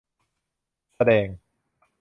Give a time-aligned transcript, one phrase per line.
[0.95, 1.27] แสดง